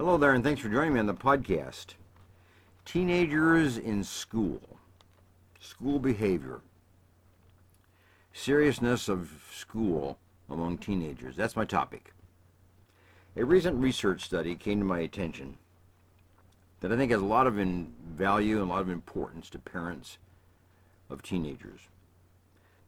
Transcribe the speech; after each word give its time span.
Hello 0.00 0.16
there, 0.16 0.32
and 0.32 0.42
thanks 0.42 0.62
for 0.62 0.70
joining 0.70 0.94
me 0.94 1.00
on 1.00 1.04
the 1.04 1.12
podcast. 1.12 1.88
Teenagers 2.86 3.76
in 3.76 4.02
school, 4.02 4.78
school 5.58 5.98
behavior, 5.98 6.62
seriousness 8.32 9.10
of 9.10 9.30
school 9.52 10.16
among 10.48 10.78
teenagers. 10.78 11.36
That's 11.36 11.54
my 11.54 11.66
topic. 11.66 12.14
A 13.36 13.44
recent 13.44 13.76
research 13.76 14.22
study 14.22 14.54
came 14.54 14.78
to 14.78 14.86
my 14.86 15.00
attention 15.00 15.58
that 16.80 16.90
I 16.90 16.96
think 16.96 17.12
has 17.12 17.20
a 17.20 17.26
lot 17.26 17.46
of 17.46 17.56
value 17.56 18.62
and 18.62 18.70
a 18.70 18.72
lot 18.72 18.80
of 18.80 18.88
importance 18.88 19.50
to 19.50 19.58
parents 19.58 20.16
of 21.10 21.20
teenagers. 21.20 21.80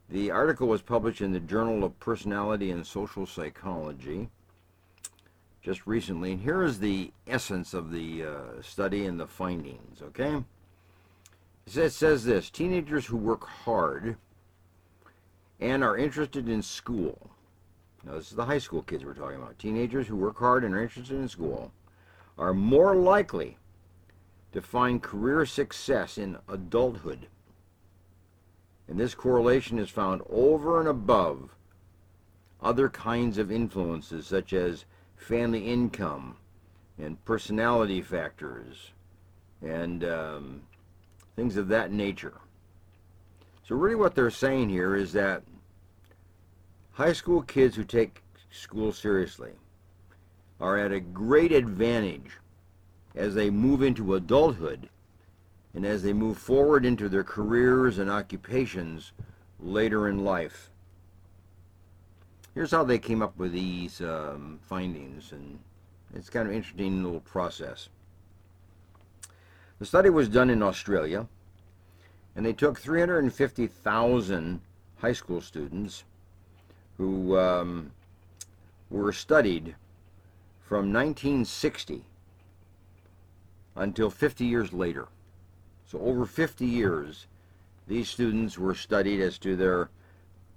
The 0.09 0.31
article 0.31 0.67
was 0.67 0.81
published 0.81 1.21
in 1.21 1.33
the 1.33 1.41
Journal 1.41 1.85
of 1.85 2.01
Personality 2.01 2.71
and 2.71 2.87
Social 2.87 3.27
Psychology 3.27 4.31
just 5.63 5.87
recently. 5.87 6.33
And 6.33 6.41
here 6.41 6.63
is 6.63 6.81
the 6.81 7.13
essence 7.27 7.73
of 7.73 7.91
the 7.91 8.25
uh, 8.25 8.63
study 8.63 9.07
and 9.07 9.19
the 9.19 9.27
findings, 9.27 10.03
okay? 10.03 10.45
It 11.67 11.91
says 11.91 12.25
this 12.25 12.51
teenagers 12.51 13.07
who 13.07 13.17
work 13.17 13.47
hard 13.47 14.17
and 15.61 15.85
are 15.85 15.97
interested 15.97 16.49
in 16.49 16.63
school. 16.63 17.31
Now, 18.05 18.15
this 18.15 18.31
is 18.31 18.37
the 18.37 18.47
high 18.47 18.59
school 18.59 18.83
kids 18.83 19.05
we're 19.05 19.15
talking 19.15 19.37
about. 19.37 19.59
Teenagers 19.61 20.09
who 20.09 20.17
work 20.17 20.39
hard 20.39 20.65
and 20.65 20.75
are 20.75 20.83
interested 20.83 21.17
in 21.17 21.29
school 21.29 21.71
are 22.37 22.53
more 22.53 22.97
likely 22.97 23.59
to 24.53 24.61
find 24.61 25.03
career 25.03 25.47
success 25.47 26.19
in 26.19 26.37
adulthood. 26.49 27.29
And 28.89 28.99
this 28.99 29.15
correlation 29.15 29.79
is 29.79 29.89
found 29.89 30.23
over 30.29 30.81
and 30.81 30.89
above 30.89 31.55
other 32.61 32.89
kinds 32.89 33.39
of 33.39 33.53
influences 33.53 34.27
such 34.27 34.53
as 34.53 34.85
family 35.23 35.67
income 35.67 36.37
and 36.99 37.25
personality 37.25 38.03
factors 38.03 38.93
and 39.63 40.05
um, 40.05 40.63
things 41.37 41.57
of 41.57 41.69
that 41.69 41.93
nature. 41.93 42.35
So, 43.67 43.77
really, 43.77 43.95
what 43.95 44.15
they're 44.15 44.31
saying 44.31 44.69
here 44.69 44.97
is 44.97 45.13
that 45.13 45.43
high 46.93 47.13
school 47.13 47.43
kids 47.43 47.77
who 47.77 47.85
take 47.85 48.23
school 48.51 48.93
seriously 48.93 49.53
are 50.61 50.77
at 50.77 50.93
a 50.93 51.01
great 51.01 51.53
advantage 51.53 52.39
as 53.15 53.35
they 53.35 53.51
move 53.51 53.83
into 53.83 54.15
adulthood 54.15 54.89
and 55.75 55.87
as 55.87 56.03
they 56.03 56.13
move 56.13 56.37
forward 56.37 56.85
into 56.85 57.09
their 57.09 57.25
careers 57.25 57.99
and 57.99 58.11
occupations 58.11 59.13
later 59.59 60.09
in 60.09 60.25
life. 60.25 60.72
Here's 62.55 62.71
how 62.71 62.85
they 62.85 62.99
came 62.99 63.23
up 63.23 63.37
with 63.39 63.53
these 63.53 64.01
um, 64.03 64.59
findings, 64.63 65.33
and 65.33 65.59
it's 66.15 66.29
kind 66.29 66.47
of 66.47 66.55
interesting 66.55 67.03
little 67.03 67.21
process. 67.21 67.89
The 69.79 69.87
study 69.87 70.11
was 70.11 70.29
done 70.29 70.51
in 70.51 70.63
Australia, 70.63 71.27
and 72.37 72.45
they 72.45 72.53
took 72.53 72.79
350,000 72.79 74.61
high 74.99 75.13
school 75.13 75.41
students 75.41 76.05
who 76.99 77.39
um, 77.39 77.91
were 78.91 79.13
studied 79.13 79.75
from 80.61 80.93
1960 80.93 82.05
until 83.77 84.11
50 84.11 84.45
years 84.45 84.73
later. 84.75 85.09
So 85.87 85.99
over 86.01 86.27
50 86.27 86.67
years, 86.67 87.27
these 87.89 88.09
students 88.09 88.59
were 88.59 88.75
studied 88.75 89.21
as 89.21 89.39
to 89.39 89.57
their 89.57 89.89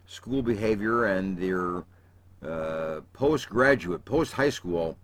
school 0.08 0.42
behavior 0.42 1.06
and 1.06 1.38
their 1.38 1.84
uh, 2.44 3.02
postgraduate, 3.14 4.06
post 4.06 4.34
high 4.34 4.50
school 4.50 4.98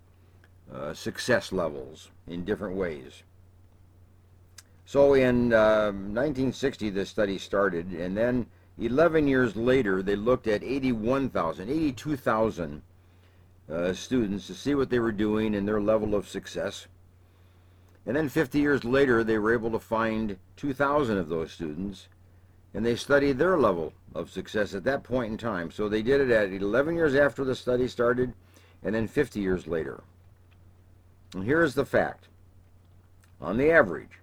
uh, 0.72 0.94
success 0.94 1.52
levels 1.52 2.10
in 2.26 2.44
different 2.44 2.76
ways. 2.76 3.22
So 4.84 5.14
in 5.14 5.52
uh, 5.52 5.88
um, 5.88 6.14
1960, 6.14 6.90
this 6.90 7.08
study 7.08 7.38
started, 7.38 7.92
and 7.92 8.16
then 8.16 8.46
11 8.78 9.26
years 9.26 9.56
later, 9.56 10.02
they 10.02 10.16
looked 10.16 10.46
at 10.46 10.62
81,000, 10.62 11.70
82,000 11.70 12.82
uh, 13.70 13.92
students 13.92 14.46
to 14.46 14.54
see 14.54 14.74
what 14.74 14.90
they 14.90 14.98
were 14.98 15.12
doing 15.12 15.54
and 15.54 15.66
their 15.66 15.80
level 15.80 16.14
of 16.14 16.28
success. 16.28 16.88
And 18.06 18.16
then 18.16 18.28
50 18.28 18.58
years 18.58 18.84
later, 18.84 19.22
they 19.22 19.38
were 19.38 19.52
able 19.54 19.70
to 19.70 19.78
find 19.78 20.36
2,000 20.56 21.16
of 21.16 21.28
those 21.28 21.52
students, 21.52 22.08
and 22.74 22.84
they 22.84 22.96
studied 22.96 23.38
their 23.38 23.58
level 23.58 23.92
of 24.14 24.30
success 24.30 24.74
at 24.74 24.84
that 24.84 25.02
point 25.02 25.32
in 25.32 25.38
time. 25.38 25.70
So 25.70 25.88
they 25.88 26.02
did 26.02 26.20
it 26.20 26.30
at 26.30 26.52
11 26.52 26.96
years 26.96 27.14
after 27.14 27.44
the 27.44 27.54
study 27.54 27.88
started, 27.88 28.32
and 28.82 28.94
then 28.94 29.08
50 29.08 29.40
years 29.40 29.66
later. 29.66 30.02
And 31.34 31.44
here's 31.44 31.74
the 31.74 31.86
fact 31.86 32.28
on 33.40 33.56
the 33.56 33.70
average, 33.70 34.20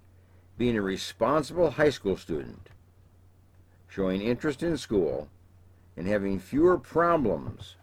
being 0.57 0.77
a 0.77 0.81
responsible 0.81 1.71
high 1.71 1.89
school 1.89 2.15
student, 2.15 2.69
showing 3.87 4.21
interest 4.21 4.63
in 4.63 4.77
school, 4.77 5.27
and 5.97 6.07
having 6.07 6.39
fewer 6.39 6.77
problems 6.77 7.75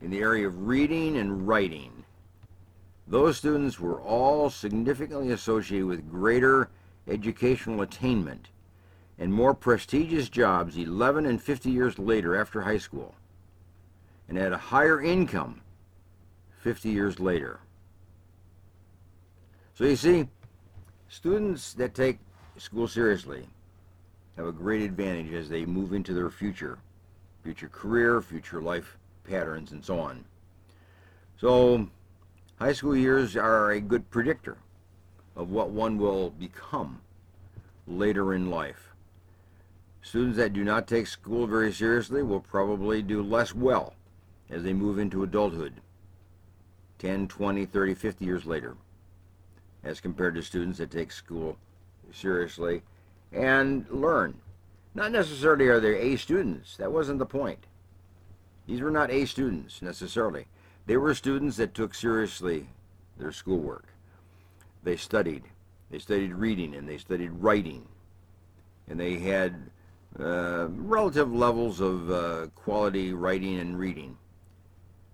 in 0.00 0.10
the 0.10 0.20
area 0.20 0.46
of 0.46 0.66
reading 0.66 1.18
and 1.18 1.46
writing 1.46 2.00
those 3.10 3.36
students 3.36 3.80
were 3.80 4.00
all 4.00 4.48
significantly 4.48 5.32
associated 5.32 5.86
with 5.86 6.08
greater 6.08 6.70
educational 7.08 7.82
attainment 7.82 8.50
and 9.20 9.32
more 9.32 9.54
prestigious 9.54 10.28
jobs 10.28 10.76
11 10.76 11.26
and 11.26 11.40
50 11.40 11.70
years 11.70 11.96
later 11.96 12.34
after 12.34 12.62
high 12.62 12.78
school, 12.78 13.14
and 14.28 14.36
had 14.36 14.52
a 14.52 14.58
higher 14.58 15.00
income 15.00 15.60
50 16.62 16.88
years 16.88 17.20
later. 17.20 17.60
So 19.74 19.84
you 19.84 19.94
see, 19.94 20.26
students 21.08 21.72
that 21.74 21.94
take 21.94 22.18
school 22.56 22.88
seriously 22.88 23.46
have 24.36 24.46
a 24.46 24.52
great 24.52 24.82
advantage 24.82 25.32
as 25.32 25.48
they 25.48 25.64
move 25.64 25.92
into 25.92 26.14
their 26.14 26.30
future, 26.30 26.78
future 27.44 27.68
career, 27.68 28.20
future 28.20 28.60
life 28.60 28.98
patterns, 29.22 29.70
and 29.70 29.84
so 29.84 30.00
on. 30.00 30.24
So 31.38 31.88
High 32.60 32.74
school 32.74 32.94
years 32.94 33.36
are 33.36 33.70
a 33.70 33.80
good 33.80 34.10
predictor 34.10 34.58
of 35.34 35.48
what 35.50 35.70
one 35.70 35.96
will 35.96 36.28
become 36.28 37.00
later 37.88 38.34
in 38.34 38.50
life. 38.50 38.89
Students 40.02 40.38
that 40.38 40.52
do 40.52 40.64
not 40.64 40.86
take 40.86 41.06
school 41.06 41.46
very 41.46 41.72
seriously 41.72 42.22
will 42.22 42.40
probably 42.40 43.02
do 43.02 43.22
less 43.22 43.54
well 43.54 43.94
as 44.48 44.62
they 44.62 44.72
move 44.72 44.98
into 44.98 45.22
adulthood 45.22 45.74
10, 46.98 47.28
20, 47.28 47.66
30, 47.66 47.94
50 47.94 48.24
years 48.24 48.46
later 48.46 48.76
as 49.82 50.00
compared 50.00 50.34
to 50.34 50.42
students 50.42 50.78
that 50.78 50.90
take 50.90 51.12
school 51.12 51.56
seriously 52.12 52.82
and 53.32 53.88
learn. 53.90 54.34
Not 54.94 55.12
necessarily 55.12 55.68
are 55.68 55.80
they 55.80 56.12
A 56.12 56.16
students. 56.16 56.76
That 56.76 56.92
wasn't 56.92 57.18
the 57.18 57.26
point. 57.26 57.66
These 58.66 58.80
were 58.80 58.90
not 58.90 59.10
A 59.10 59.24
students 59.24 59.80
necessarily. 59.82 60.46
They 60.86 60.96
were 60.96 61.14
students 61.14 61.56
that 61.56 61.74
took 61.74 61.94
seriously 61.94 62.66
their 63.18 63.32
schoolwork. 63.32 63.86
They 64.82 64.96
studied. 64.96 65.44
They 65.90 65.98
studied 65.98 66.34
reading 66.34 66.74
and 66.74 66.88
they 66.88 66.98
studied 66.98 67.30
writing. 67.32 67.86
And 68.88 68.98
they 68.98 69.18
had 69.18 69.54
uh, 70.18 70.66
relative 70.70 71.32
levels 71.32 71.80
of 71.80 72.10
uh, 72.10 72.46
quality 72.54 73.12
writing 73.12 73.58
and 73.58 73.78
reading, 73.78 74.16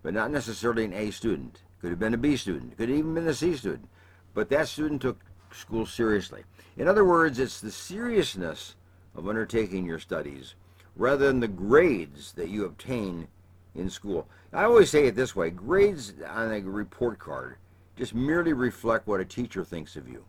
but 0.03 0.15
not 0.15 0.31
necessarily 0.31 0.85
an 0.85 0.93
A 0.93 1.11
student. 1.11 1.63
Could 1.81 1.91
have 1.91 1.99
been 1.99 2.15
a 2.15 2.19
B 2.19 2.37
student. 2.37 2.77
Could 2.77 2.89
have 2.89 2.99
even 2.99 3.15
been 3.15 3.29
a 3.29 3.35
C 3.35 3.55
student. 3.55 3.89
But 4.35 4.49
that 4.51 4.69
student 4.69 5.03
took 5.03 5.21
school 5.53 5.87
seriously. 5.87 6.45
In 6.77 6.89
other 6.89 7.05
words, 7.05 7.39
it's 7.39 7.61
the 7.61 7.71
seriousness 7.71 8.75
of 9.15 9.29
undertaking 9.29 9.87
your 9.87 9.99
studies 9.99 10.55
rather 10.95 11.27
than 11.27 11.41
the 11.41 11.49
grades 11.49 12.33
that 12.33 12.49
you 12.49 12.65
obtain 12.65 13.29
in 13.75 13.91
school. 13.91 14.27
I 14.53 14.65
always 14.65 14.91
say 14.91 15.07
it 15.07 15.15
this 15.15 15.37
way 15.37 15.51
grades 15.51 16.15
on 16.29 16.53
a 16.53 16.61
report 16.61 17.19
card 17.19 17.57
just 17.97 18.15
merely 18.15 18.53
reflect 18.53 19.07
what 19.07 19.21
a 19.21 19.25
teacher 19.25 19.65
thinks 19.65 19.97
of 19.97 20.09
you. 20.09 20.25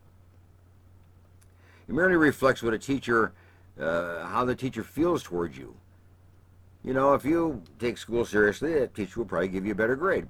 It 1.87 1.95
merely 1.95 2.15
reflects 2.15 2.63
what 2.63 2.73
a 2.73 2.79
teacher, 2.79 3.33
uh, 3.79 4.25
how 4.25 4.45
the 4.45 4.55
teacher 4.55 4.83
feels 4.83 5.23
towards 5.23 5.57
you. 5.57 5.75
You 6.83 6.93
know, 6.93 7.13
if 7.13 7.25
you 7.25 7.61
take 7.79 7.97
school 7.97 8.25
seriously, 8.25 8.73
that 8.75 8.95
teacher 8.95 9.19
will 9.19 9.27
probably 9.27 9.49
give 9.49 9.65
you 9.65 9.73
a 9.73 9.75
better 9.75 9.95
grade. 9.95 10.27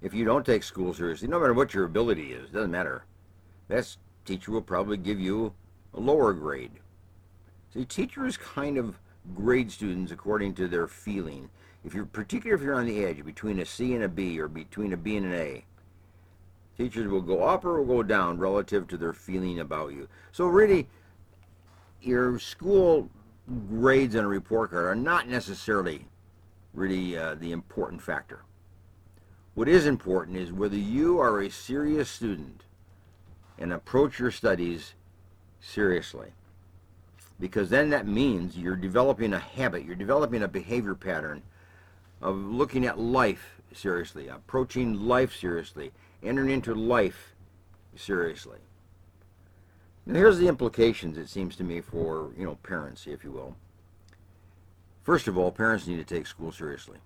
If 0.00 0.14
you 0.14 0.24
don't 0.24 0.46
take 0.46 0.62
school 0.62 0.94
seriously, 0.94 1.28
no 1.28 1.40
matter 1.40 1.54
what 1.54 1.74
your 1.74 1.84
ability 1.84 2.32
is, 2.32 2.50
doesn't 2.50 2.70
matter. 2.70 3.04
That 3.68 3.96
teacher 4.24 4.52
will 4.52 4.62
probably 4.62 4.96
give 4.96 5.20
you 5.20 5.52
a 5.94 6.00
lower 6.00 6.32
grade. 6.32 6.70
See, 7.74 7.84
teachers 7.84 8.36
kind 8.36 8.78
of 8.78 8.98
grade 9.34 9.70
students 9.70 10.12
according 10.12 10.54
to 10.54 10.68
their 10.68 10.86
feeling. 10.86 11.50
If 11.84 11.94
you're 11.94 12.06
particularly 12.06 12.60
if 12.60 12.64
you're 12.64 12.74
on 12.74 12.86
the 12.86 13.04
edge 13.04 13.24
between 13.24 13.58
a 13.60 13.66
C 13.66 13.94
and 13.94 14.04
a 14.04 14.08
B 14.08 14.40
or 14.40 14.48
between 14.48 14.92
a 14.92 14.96
B 14.96 15.16
and 15.16 15.26
an 15.26 15.34
A, 15.34 15.64
teachers 16.76 17.08
will 17.08 17.20
go 17.20 17.44
up 17.44 17.64
or 17.64 17.82
will 17.82 17.96
go 17.96 18.02
down 18.02 18.38
relative 18.38 18.86
to 18.88 18.96
their 18.96 19.12
feeling 19.12 19.60
about 19.60 19.92
you. 19.92 20.08
So 20.32 20.46
really, 20.46 20.88
your 22.02 22.38
school 22.38 23.08
grades 23.68 24.14
on 24.14 24.24
a 24.24 24.28
report 24.28 24.70
card 24.70 24.86
are 24.86 24.94
not 24.94 25.28
necessarily 25.28 26.06
really 26.74 27.16
uh, 27.16 27.34
the 27.34 27.52
important 27.52 28.02
factor. 28.02 28.40
What 29.54 29.68
is 29.68 29.86
important 29.86 30.36
is 30.36 30.52
whether 30.52 30.76
you 30.76 31.18
are 31.18 31.40
a 31.40 31.50
serious 31.50 32.08
student 32.08 32.64
and 33.58 33.72
approach 33.72 34.18
your 34.18 34.30
studies 34.30 34.94
seriously. 35.60 36.28
Because 37.40 37.70
then 37.70 37.90
that 37.90 38.06
means 38.06 38.56
you're 38.56 38.76
developing 38.76 39.32
a 39.32 39.38
habit, 39.38 39.84
you're 39.84 39.96
developing 39.96 40.42
a 40.42 40.48
behavior 40.48 40.94
pattern 40.94 41.42
of 42.20 42.36
looking 42.36 42.86
at 42.86 42.98
life 42.98 43.60
seriously, 43.72 44.28
approaching 44.28 45.06
life 45.06 45.34
seriously, 45.34 45.92
entering 46.22 46.50
into 46.50 46.74
life 46.74 47.34
seriously. 47.94 48.58
Now 50.08 50.14
here's 50.14 50.38
the 50.38 50.48
implications, 50.48 51.18
it 51.18 51.28
seems 51.28 51.54
to 51.56 51.64
me, 51.64 51.82
for 51.82 52.30
you 52.34 52.46
know 52.46 52.54
parents, 52.62 53.06
if 53.06 53.22
you 53.22 53.30
will. 53.30 53.54
First 55.02 55.28
of 55.28 55.36
all, 55.36 55.52
parents 55.52 55.86
need 55.86 55.98
to 55.98 56.14
take 56.14 56.26
school 56.26 56.50
seriously. 56.50 56.96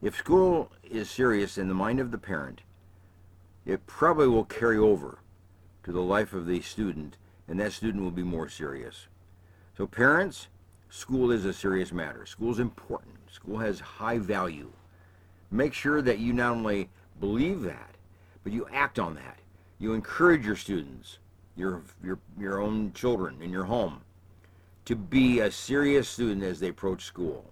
If 0.00 0.16
school 0.16 0.70
is 0.88 1.10
serious 1.10 1.58
in 1.58 1.66
the 1.66 1.74
mind 1.74 1.98
of 1.98 2.12
the 2.12 2.16
parent, 2.16 2.60
it 3.66 3.88
probably 3.88 4.28
will 4.28 4.44
carry 4.44 4.78
over 4.78 5.18
to 5.82 5.90
the 5.90 6.00
life 6.00 6.32
of 6.32 6.46
the 6.46 6.60
student, 6.60 7.16
and 7.48 7.58
that 7.58 7.72
student 7.72 8.04
will 8.04 8.12
be 8.12 8.22
more 8.22 8.48
serious. 8.48 9.08
So 9.76 9.84
parents, 9.84 10.46
school 10.90 11.32
is 11.32 11.44
a 11.44 11.52
serious 11.52 11.90
matter. 11.90 12.24
School 12.24 12.52
is 12.52 12.60
important. 12.60 13.16
School 13.32 13.58
has 13.58 13.80
high 13.80 14.18
value. 14.18 14.70
Make 15.50 15.74
sure 15.74 16.02
that 16.02 16.20
you 16.20 16.34
not 16.34 16.52
only 16.52 16.88
believe 17.18 17.62
that, 17.62 17.96
but 18.44 18.52
you 18.52 18.68
act 18.72 19.00
on 19.00 19.16
that. 19.16 19.40
You 19.80 19.92
encourage 19.94 20.46
your 20.46 20.54
students, 20.54 21.18
your 21.56 21.82
your 22.02 22.18
your 22.38 22.60
own 22.60 22.92
children 22.92 23.40
in 23.42 23.50
your 23.50 23.64
home, 23.64 24.00
to 24.84 24.96
be 24.96 25.40
a 25.40 25.50
serious 25.50 26.08
student 26.08 26.42
as 26.42 26.60
they 26.60 26.68
approach 26.68 27.04
school. 27.04 27.44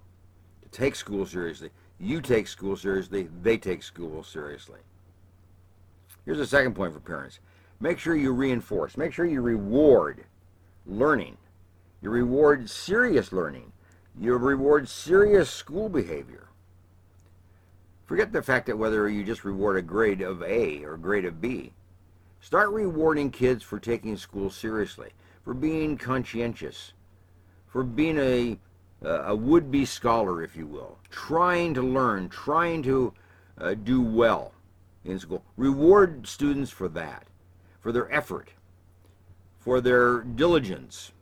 To 0.63 0.69
take 0.69 0.95
school 0.95 1.27
seriously. 1.27 1.71
You 2.01 2.21
take 2.21 2.47
school 2.47 2.77
seriously, 2.77 3.29
they 3.43 3.57
take 3.59 3.83
school 3.83 4.23
seriously. 4.23 4.79
Here's 6.25 6.41
a 6.41 6.47
second 6.47 6.75
point 6.75 6.93
for 6.93 7.01
parents. 7.01 7.41
Make 7.81 7.99
sure 7.99 8.15
you 8.15 8.33
reinforce, 8.33 8.97
make 8.97 9.13
sure 9.13 9.25
you 9.27 9.41
reward 9.41 10.25
learning. 10.87 11.37
You 12.03 12.11
reward 12.11 12.71
serious 12.71 13.33
learning. 13.33 13.73
You 14.21 14.37
reward 14.37 14.89
serious 14.89 15.51
school 15.51 15.89
behavior. 15.89 16.49
Forget 18.07 18.33
the 18.33 18.43
fact 18.43 18.67
that 18.67 18.79
whether 18.79 19.09
you 19.09 19.25
just 19.25 19.45
reward 19.45 19.77
a 19.77 19.83
grade 19.83 20.21
of 20.21 20.43
A 20.43 20.85
or 20.85 20.97
grade 20.97 21.25
of 21.25 21.41
B. 21.41 21.73
Start 22.41 22.71
rewarding 22.71 23.31
kids 23.31 23.63
for 23.63 23.79
taking 23.79 24.17
school 24.17 24.51
seriously, 24.51 25.11
for 25.45 25.55
being 25.55 25.97
conscientious, 25.97 26.93
for 27.67 27.83
being 27.83 28.19
a, 28.19 28.59
a 29.03 29.35
would-be 29.35 29.85
scholar, 29.85 30.43
if 30.43 30.57
you 30.57 30.67
will, 30.67 30.99
trying 31.11 31.75
to 31.75 31.83
learn, 31.83 32.29
trying 32.29 32.83
to 32.83 33.13
uh, 33.59 33.75
do 33.75 34.01
well 34.01 34.53
in 35.05 35.19
school. 35.19 35.43
Reward 35.57 36.27
students 36.27 36.71
for 36.71 36.89
that, 36.89 37.27
for 37.81 37.93
their 37.93 38.13
effort, 38.13 38.51
for 39.59 39.81
their 39.81 40.21
diligence, 40.21 41.13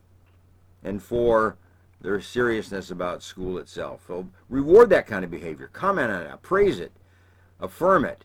and 0.85 1.03
for 1.03 1.57
their 2.01 2.21
seriousness 2.21 2.91
about 2.91 3.23
school 3.23 3.59
itself. 3.59 4.03
So 4.07 4.29
reward 4.49 4.91
that 4.91 5.07
kind 5.07 5.25
of 5.25 5.31
behavior. 5.31 5.69
Comment 5.73 6.11
on 6.11 6.23
it. 6.23 6.43
Praise 6.43 6.79
it. 6.79 6.93
Affirm 7.59 8.05
it. 8.05 8.25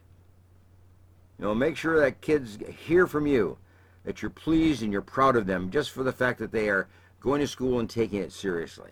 You 1.42 1.48
know, 1.48 1.56
make 1.56 1.76
sure 1.76 2.00
that 2.00 2.22
kids 2.22 2.60
hear 2.86 3.08
from 3.08 3.26
you 3.26 3.58
that 4.04 4.22
you're 4.22 4.30
pleased 4.30 4.84
and 4.84 4.94
you're 4.94 5.02
proud 5.02 5.36
of 5.36 5.48
them 5.48 5.72
just 5.72 5.90
for 5.90 6.04
the 6.04 6.12
fact 6.12 6.38
that 6.38 6.52
they 6.52 6.70
are 6.70 6.88
going 7.20 7.42
to 7.42 7.48
school 7.48 7.80
and 7.80 7.90
taking 7.90 8.22
it 8.22 8.32
seriously. 8.32 8.92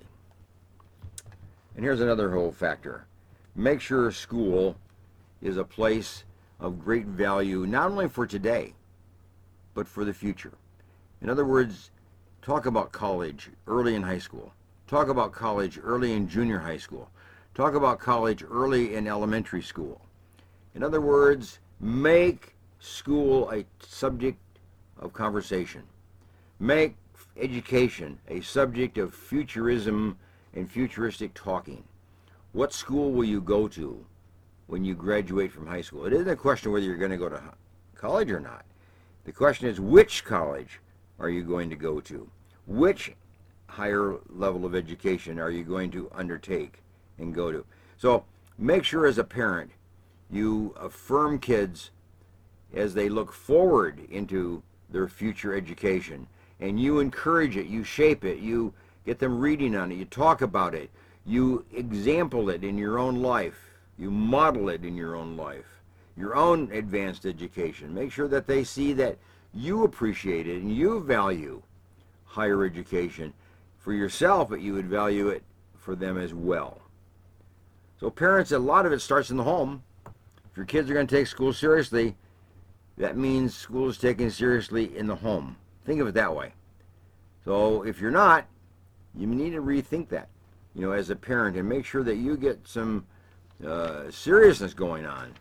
And 1.76 1.86
here's 1.86 2.02
another 2.02 2.32
whole 2.32 2.52
factor. 2.52 3.06
Make 3.56 3.82
sure 3.82 4.12
school 4.12 4.76
is 5.44 5.58
a 5.58 5.64
place 5.64 6.24
of 6.60 6.84
great 6.84 7.06
value 7.06 7.68
not 7.68 7.92
only 7.92 8.10
for 8.10 8.26
today, 8.26 8.74
but 9.76 9.88
for 9.88 10.04
the 10.04 10.14
future. 10.14 10.54
In 11.22 11.30
other 11.30 11.46
words, 11.46 11.92
talk 12.42 12.66
about 12.66 12.92
college 12.92 13.52
early 13.68 13.94
in 13.94 14.02
high 14.02 14.18
school. 14.18 14.54
Talk 14.88 15.08
about 15.08 15.34
college 15.34 15.80
early 15.84 16.14
in 16.14 16.28
junior 16.28 16.58
high 16.58 16.78
school. 16.78 17.12
Talk 17.54 17.76
about 17.76 18.00
college 18.00 18.44
early 18.50 18.96
in 18.96 19.08
elementary 19.08 19.62
school. 19.62 20.02
In 20.74 20.82
other 20.82 21.00
words, 21.00 21.60
make 21.80 22.56
school 22.80 23.50
a 23.52 23.66
subject 23.80 24.40
of 25.00 25.14
conversation. 25.14 25.84
Make 26.60 26.96
education 27.38 28.20
a 28.28 28.42
subject 28.42 28.98
of 28.98 29.14
futurism 29.14 30.18
and 30.54 30.70
futuristic 30.70 31.34
talking. 31.34 31.84
What 32.52 32.74
school 32.74 33.12
will 33.12 33.26
you 33.26 33.42
go 33.42 33.68
to 33.70 34.06
when 34.68 34.84
you 34.84 34.96
graduate 34.96 35.52
from 35.52 35.68
high 35.68 35.82
school? 35.82 36.06
It 36.06 36.14
isn't 36.14 36.30
a 36.30 36.36
question 36.36 36.72
whether 36.72 36.86
you're 36.86 36.98
going 36.98 37.12
to 37.12 37.18
go 37.18 37.30
to 37.30 37.42
college 37.96 38.32
or 38.32 38.40
not. 38.40 38.66
The 39.26 39.32
question 39.32 39.68
is 39.68 39.80
which 39.80 40.26
college 40.26 40.80
are 41.20 41.30
you 41.30 41.44
going 41.44 41.70
to 41.70 41.76
go 41.76 42.00
to? 42.02 42.30
Which 42.66 43.14
higher 43.68 44.16
level 44.30 44.66
of 44.66 44.74
education 44.74 45.40
are 45.40 45.52
you 45.52 45.64
going 45.64 45.92
to 45.92 46.10
undertake 46.14 46.82
and 47.20 47.36
go 47.36 47.52
to? 47.52 47.64
So 47.98 48.26
make 48.58 48.84
sure 48.84 49.06
as 49.06 49.18
a 49.18 49.24
parent 49.24 49.72
you 50.32 50.76
affirm 50.80 51.40
kids 51.40 51.92
as 52.74 52.94
they 52.94 53.10
look 53.10 53.34
forward 53.34 54.00
into 54.10 54.62
their 54.90 55.08
future 55.08 55.56
education 55.56 56.28
and 56.60 56.80
you 56.80 57.00
encourage 57.00 57.58
it, 57.58 57.68
you 57.68 57.84
shape 57.84 58.24
it, 58.24 58.40
you 58.40 58.74
get 59.06 59.20
them 59.20 59.40
reading 59.40 59.76
on 59.76 59.92
it, 59.92 59.96
you 59.96 60.06
talk 60.06 60.42
about 60.42 60.76
it, 60.76 60.90
you 61.26 61.66
example 61.74 62.50
it 62.50 62.64
in 62.64 62.78
your 62.78 63.00
own 63.00 63.22
life, 63.22 63.60
you 63.98 64.12
model 64.12 64.70
it 64.70 64.84
in 64.84 64.96
your 64.96 65.16
own 65.16 65.38
life, 65.38 65.82
your 66.18 66.36
own 66.36 66.72
advanced 66.72 67.26
education. 67.26 67.94
Make 67.94 68.12
sure 68.12 68.28
that 68.28 68.48
they 68.48 68.64
see 68.64 68.94
that 68.94 69.18
you 69.54 69.84
appreciate 69.84 70.48
it 70.48 70.62
and 70.62 70.76
you 70.76 71.00
value 71.02 71.62
higher 72.26 72.64
education 72.64 73.34
for 73.78 73.94
yourself, 73.94 74.50
but 74.50 74.62
you 74.62 74.74
would 74.74 74.88
value 74.88 75.30
it 75.30 75.44
for 75.78 75.96
them 75.96 76.18
as 76.18 76.34
well. 76.34 76.82
So 78.00 78.10
parents, 78.10 78.52
a 78.52 78.60
lot 78.60 78.86
of 78.86 78.92
it 78.94 79.00
starts 79.00 79.30
in 79.30 79.38
the 79.38 79.44
home. 79.44 79.84
If 80.52 80.58
your 80.58 80.66
kids 80.66 80.90
are 80.90 80.94
going 80.94 81.08
to 81.08 81.16
take 81.16 81.28
school 81.28 81.54
seriously, 81.54 82.16
that 82.98 83.18
means 83.18 83.56
school 83.56 83.90
is 83.90 83.98
taken 83.98 84.30
seriously 84.30 84.96
in 84.98 85.08
the 85.08 85.16
home. 85.16 85.56
Think 85.86 86.02
of 86.02 86.08
it 86.08 86.14
that 86.16 86.36
way. 86.36 86.54
So 87.46 87.84
if 87.84 88.02
you're 88.02 88.12
not, 88.12 88.46
you 89.16 89.28
need 89.28 89.52
to 89.52 89.62
rethink 89.62 90.10
that, 90.10 90.30
you 90.76 90.82
know, 90.82 90.92
as 90.92 91.10
a 91.10 91.16
parent 91.16 91.56
and 91.58 91.68
make 91.68 91.86
sure 91.86 92.04
that 92.04 92.18
you 92.18 92.38
get 92.38 92.68
some 92.68 93.06
uh, 93.66 94.10
seriousness 94.12 94.74
going 94.74 95.06
on 95.06 95.34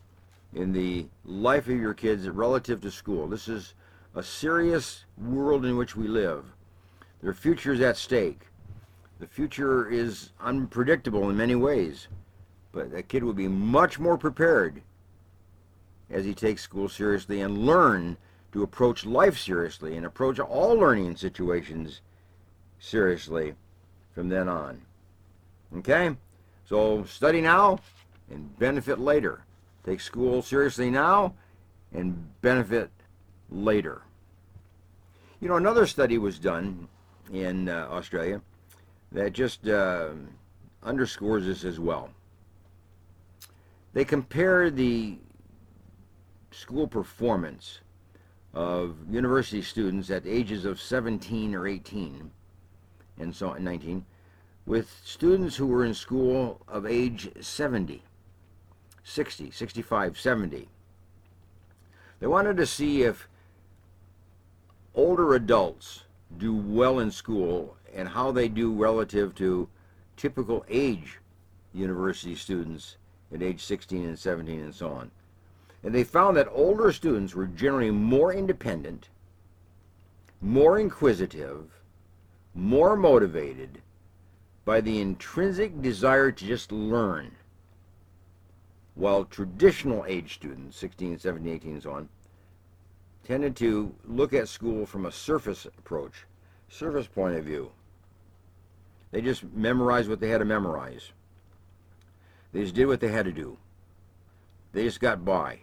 in 0.55 0.73
the 0.73 1.07
life 1.25 1.69
of 1.69 1.79
your 1.79 1.95
kids 1.95 2.29
relative 2.29 2.81
to 2.81 2.91
school. 2.91 3.27
This 3.27 3.49
is 3.49 3.75
a 4.15 4.23
serious 4.23 5.05
world 5.17 5.65
in 5.65 5.77
which 5.77 5.97
we 5.97 6.09
live. 6.09 6.45
Their 7.23 7.35
future 7.35 7.73
is 7.73 7.81
at 7.81 7.97
stake. 7.97 8.43
The 9.19 9.27
future 9.27 9.89
is 9.89 10.31
unpredictable 10.41 11.29
in 11.29 11.37
many 11.37 11.57
ways, 11.57 12.09
but 12.73 12.95
a 12.95 13.03
kid 13.03 13.25
will 13.25 13.33
be 13.33 13.49
much 13.49 13.99
more 13.99 14.17
prepared 14.17 14.81
as 16.11 16.25
he 16.25 16.35
takes 16.35 16.63
school 16.63 16.89
seriously 16.89 17.41
and 17.41 17.67
learn 17.67 18.17
to 18.53 18.63
approach 18.63 19.05
life 19.05 19.39
seriously 19.39 19.97
and 19.97 20.07
approach 20.07 20.39
all 20.39 20.75
learning 20.75 21.17
situations 21.17 22.01
seriously 22.79 23.55
from 24.15 24.29
then 24.29 24.49
on. 24.49 24.81
Okay? 25.77 26.17
So 26.65 27.05
study 27.05 27.41
now 27.41 27.81
and 28.31 28.59
benefit 28.59 28.99
later. 28.99 29.45
Take 29.85 30.01
school 30.01 30.43
seriously 30.43 30.91
now 30.91 31.35
and 31.93 32.29
benefit 32.41 32.91
later. 33.51 34.03
You 35.41 35.49
know, 35.49 35.57
another 35.57 35.87
study 35.87 36.19
was 36.19 36.39
done 36.39 36.89
in 37.33 37.69
uh, 37.69 37.89
Australia 37.91 38.41
that 39.13 39.33
just 39.33 39.69
uh, 39.69 40.11
underscores 40.83 41.47
this 41.47 41.65
as 41.65 41.79
well. 41.79 42.11
They 43.93 44.05
compare 44.05 44.71
the 44.71 45.17
school 46.51 46.87
performance 46.87 47.81
of 48.55 48.97
university 49.11 49.63
students 49.63 50.11
at 50.11 50.27
ages 50.27 50.65
of 50.65 50.81
17 50.81 51.55
or 51.55 51.67
18 51.67 52.31
and 53.19 53.35
so 53.35 53.51
on, 53.51 53.63
19 53.63 54.05
with 54.67 55.01
students 55.05 55.57
who 55.57 55.67
were 55.67 55.85
in 55.85 55.95
school 55.95 56.61
of 56.67 56.87
age 56.87 57.31
70 57.41 58.03
60 59.05 59.51
65 59.51 60.19
70 60.19 60.69
they 62.21 62.27
wanted 62.27 62.57
to 62.57 62.67
see 62.67 63.03
if 63.03 63.29
older 64.95 65.35
adults 65.35 66.05
do 66.37 66.55
well 66.55 66.99
in 66.99 67.11
school 67.11 67.77
and 67.95 68.09
how 68.09 68.33
they 68.33 68.49
do 68.49 68.73
relative 68.73 69.35
to 69.35 69.69
typical 70.17 70.65
age 70.69 71.21
university 71.73 72.35
students 72.35 72.97
at 73.33 73.43
age 73.43 73.63
16 73.63 74.05
and 74.05 74.19
17 74.19 74.61
and 74.61 74.75
so 74.75 74.91
on. 74.91 75.11
And 75.83 75.95
they 75.95 76.05
found 76.05 76.37
that 76.37 76.49
older 76.51 76.93
students 76.93 77.35
were 77.35 77.47
generally 77.47 77.91
more 77.91 78.33
independent, 78.33 79.09
more 80.41 80.79
inquisitive, 80.79 81.83
more 82.55 82.97
motivated 82.97 83.81
by 84.65 84.81
the 84.81 85.01
intrinsic 85.01 85.81
desire 85.81 86.31
to 86.33 86.45
just 86.45 86.73
learn 86.73 87.31
while 88.99 89.25
traditional 89.25 90.05
age 90.09 90.35
students, 90.35 90.77
16, 90.77 91.21
17, 91.21 91.55
18, 91.55 91.73
and 91.75 91.83
so 91.83 91.93
on, 91.93 92.09
tended 93.25 93.55
to 93.55 93.95
look 94.05 94.33
at 94.33 94.49
school 94.49 94.85
from 94.85 95.07
a 95.07 95.13
surface 95.13 95.67
approach, 95.67 96.27
surface 96.69 97.07
point 97.07 97.37
of 97.37 97.45
view. 97.45 97.71
They 99.13 99.21
just 99.23 99.45
memorized 99.55 100.09
what 100.09 100.19
they 100.19 100.29
had 100.29 100.39
to 100.39 100.45
memorize. 100.45 101.13
They 102.53 102.63
just 102.63 102.75
did 102.75 102.87
what 102.87 103.01
they 103.01 103.09
had 103.09 103.27
to 103.27 103.33
do. 103.33 103.57
They 104.73 104.83
just 104.83 105.01
got 105.01 105.25
by. 105.25 105.61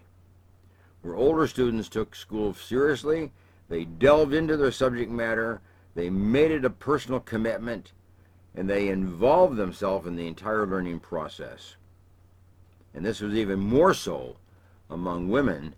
Where 1.06 1.16
older 1.16 1.46
students 1.46 1.88
took 1.88 2.16
school 2.16 2.56
seriously, 2.56 3.32
they 3.70 3.86
delved 3.86 4.34
into 4.34 4.58
their 4.58 4.72
subject 4.72 5.12
matter, 5.12 5.62
they 5.94 6.10
made 6.10 6.50
it 6.50 6.66
a 6.66 6.70
personal 6.72 7.20
commitment, 7.20 7.92
and 8.56 8.68
they 8.68 8.88
involved 8.88 9.56
themselves 9.56 10.08
in 10.08 10.16
the 10.16 10.26
entire 10.26 10.66
learning 10.66 11.02
process. 11.02 11.76
And 12.96 13.06
this 13.06 13.20
was 13.20 13.36
even 13.36 13.60
more 13.60 13.94
so 13.94 14.38
among 14.90 15.30
women 15.30 15.76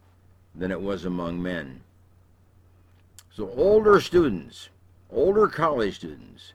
than 0.55 0.71
it 0.71 0.79
was 0.79 1.03
among 1.03 1.43
men. 1.43 1.81
So 3.29 3.49
older 3.49 3.99
students, 3.99 4.69
older 5.11 5.49
college 5.49 5.95
students, 5.95 6.53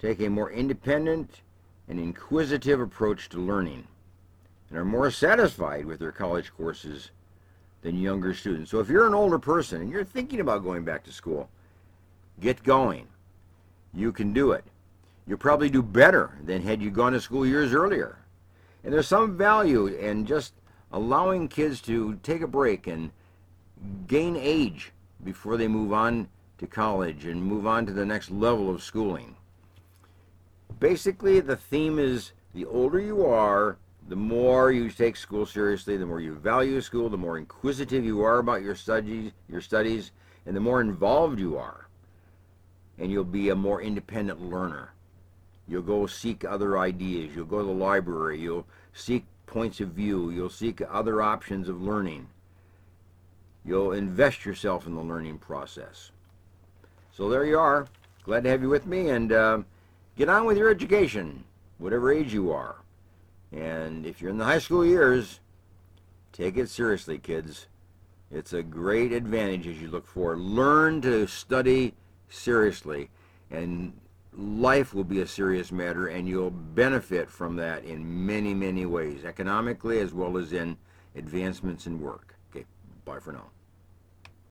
take 0.00 0.20
a 0.20 0.28
more 0.28 0.50
independent 0.50 1.42
and 1.88 2.00
inquisitive 2.00 2.80
approach 2.80 3.28
to 3.28 3.38
learning 3.38 3.86
and 4.68 4.76
are 4.76 4.84
more 4.84 5.12
satisfied 5.12 5.86
with 5.86 6.00
their 6.00 6.10
college 6.10 6.52
courses 6.56 7.12
than 7.84 8.00
younger 8.00 8.32
students. 8.32 8.70
So 8.70 8.80
if 8.80 8.88
you're 8.88 9.06
an 9.06 9.14
older 9.14 9.38
person 9.38 9.82
and 9.82 9.90
you're 9.90 10.04
thinking 10.04 10.40
about 10.40 10.64
going 10.64 10.84
back 10.84 11.04
to 11.04 11.12
school, 11.12 11.50
get 12.40 12.64
going. 12.64 13.06
You 13.92 14.10
can 14.10 14.32
do 14.32 14.52
it. 14.52 14.64
You'll 15.26 15.38
probably 15.38 15.68
do 15.68 15.82
better 15.82 16.38
than 16.42 16.62
had 16.62 16.82
you 16.82 16.90
gone 16.90 17.12
to 17.12 17.20
school 17.20 17.46
years 17.46 17.74
earlier. 17.74 18.16
And 18.82 18.92
there's 18.92 19.06
some 19.06 19.36
value 19.36 19.86
in 19.86 20.24
just 20.24 20.54
allowing 20.92 21.46
kids 21.46 21.82
to 21.82 22.18
take 22.22 22.40
a 22.40 22.46
break 22.46 22.86
and 22.86 23.10
gain 24.06 24.34
age 24.34 24.92
before 25.22 25.58
they 25.58 25.68
move 25.68 25.92
on 25.92 26.28
to 26.58 26.66
college 26.66 27.26
and 27.26 27.42
move 27.42 27.66
on 27.66 27.84
to 27.84 27.92
the 27.92 28.06
next 28.06 28.30
level 28.30 28.70
of 28.70 28.82
schooling. 28.82 29.36
Basically, 30.80 31.40
the 31.40 31.56
theme 31.56 31.98
is 31.98 32.32
the 32.54 32.64
older 32.64 32.98
you 32.98 33.26
are, 33.26 33.76
the 34.08 34.16
more 34.16 34.70
you 34.70 34.90
take 34.90 35.16
school 35.16 35.46
seriously, 35.46 35.96
the 35.96 36.06
more 36.06 36.20
you 36.20 36.34
value 36.34 36.80
school, 36.80 37.08
the 37.08 37.16
more 37.16 37.38
inquisitive 37.38 38.04
you 38.04 38.22
are 38.22 38.38
about 38.38 38.62
your 38.62 38.74
studies, 38.74 39.32
your 39.48 39.62
studies, 39.62 40.10
and 40.46 40.54
the 40.54 40.60
more 40.60 40.80
involved 40.80 41.38
you 41.38 41.56
are. 41.56 41.88
And 42.98 43.10
you'll 43.10 43.24
be 43.24 43.48
a 43.48 43.56
more 43.56 43.80
independent 43.80 44.42
learner. 44.42 44.92
You'll 45.66 45.82
go 45.82 46.06
seek 46.06 46.44
other 46.44 46.78
ideas. 46.78 47.34
You'll 47.34 47.46
go 47.46 47.60
to 47.60 47.64
the 47.64 47.72
library. 47.72 48.38
You'll 48.38 48.66
seek 48.92 49.24
points 49.46 49.80
of 49.80 49.90
view. 49.90 50.30
You'll 50.30 50.50
seek 50.50 50.82
other 50.90 51.22
options 51.22 51.68
of 51.68 51.80
learning. 51.80 52.28
You'll 53.64 53.92
invest 53.92 54.44
yourself 54.44 54.86
in 54.86 54.94
the 54.94 55.00
learning 55.00 55.38
process. 55.38 56.10
So 57.12 57.30
there 57.30 57.46
you 57.46 57.58
are. 57.58 57.86
Glad 58.24 58.44
to 58.44 58.50
have 58.50 58.60
you 58.60 58.68
with 58.68 58.86
me, 58.86 59.08
and 59.10 59.32
uh, 59.32 59.58
get 60.16 60.28
on 60.28 60.44
with 60.44 60.58
your 60.58 60.70
education, 60.70 61.44
whatever 61.78 62.12
age 62.12 62.32
you 62.32 62.52
are. 62.52 62.76
And 63.52 64.04
if 64.06 64.20
you're 64.20 64.30
in 64.30 64.38
the 64.38 64.44
high 64.44 64.58
school 64.58 64.84
years, 64.84 65.40
take 66.32 66.56
it 66.56 66.68
seriously, 66.68 67.18
kids. 67.18 67.66
It's 68.30 68.52
a 68.52 68.62
great 68.62 69.12
advantage 69.12 69.66
as 69.66 69.80
you 69.80 69.88
look 69.88 70.06
forward. 70.06 70.40
Learn 70.40 71.00
to 71.02 71.26
study 71.26 71.94
seriously, 72.28 73.10
and 73.50 73.92
life 74.32 74.92
will 74.92 75.04
be 75.04 75.20
a 75.20 75.26
serious 75.26 75.70
matter, 75.70 76.08
and 76.08 76.28
you'll 76.28 76.50
benefit 76.50 77.30
from 77.30 77.56
that 77.56 77.84
in 77.84 78.26
many, 78.26 78.52
many 78.52 78.86
ways, 78.86 79.24
economically 79.24 80.00
as 80.00 80.12
well 80.12 80.36
as 80.36 80.52
in 80.52 80.76
advancements 81.14 81.86
in 81.86 82.00
work. 82.00 82.34
Okay, 82.50 82.64
bye 83.04 83.20
for 83.20 83.32
now. 83.32 83.50